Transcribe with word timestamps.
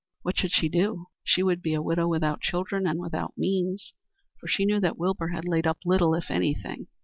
What 0.23 0.35
should 0.35 0.51
she 0.51 0.67
do? 0.67 1.09
She 1.23 1.43
would 1.43 1.61
be 1.61 1.75
a 1.75 1.81
widow 1.83 2.07
without 2.07 2.41
children 2.41 2.87
and 2.87 2.99
without 2.99 3.35
means, 3.37 3.93
for 4.39 4.47
she 4.47 4.65
knew 4.65 4.79
that 4.79 4.97
Wilbur 4.97 5.27
had 5.27 5.47
laid 5.47 5.67
up 5.67 5.77
little 5.85 6.15
if 6.15 6.31
anything. 6.31 6.87